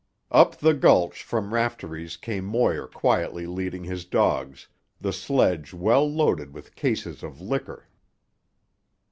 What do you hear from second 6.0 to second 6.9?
loaded with